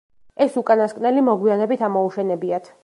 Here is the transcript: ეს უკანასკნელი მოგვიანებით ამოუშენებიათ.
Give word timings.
ეს 0.45 0.55
უკანასკნელი 0.61 1.25
მოგვიანებით 1.29 1.87
ამოუშენებიათ. 1.91 2.75